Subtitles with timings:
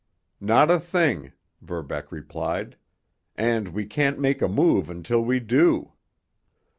[0.39, 1.31] "Not a thing,"
[1.61, 2.75] Verbeck replied,
[3.35, 5.93] "and we can't make a move until we do."